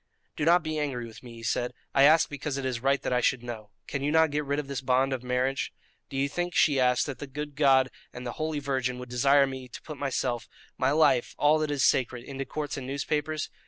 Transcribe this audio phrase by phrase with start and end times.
[0.35, 3.13] "Do not be angry with me," he said; "I ask because it is right that
[3.13, 3.69] I should know.
[3.85, 5.71] Can you not get rid of this bond of marriage?"
[6.09, 9.45] "Do you think," she asked, "that the good God and the Holy Virgin would desire
[9.45, 13.51] me to put myself my life all that is sacred into courts and newspapers?